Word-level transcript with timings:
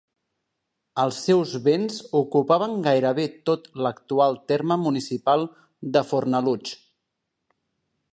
Els 1.01 1.17
seus 1.25 1.51
béns 1.67 1.97
ocupaven 2.19 2.73
gairebé 2.87 3.25
tot 3.49 3.67
l'actual 3.87 4.39
terme 4.53 4.79
municipal 4.87 5.45
de 5.97 6.03
Fornalutx. 6.13 6.75